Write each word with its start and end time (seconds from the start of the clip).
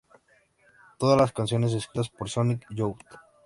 Todas 0.97 1.15
las 1.15 1.31
canciones 1.31 1.73
escritas 1.73 2.09
por 2.09 2.27
Sonic 2.27 2.65
Youth 2.73 3.03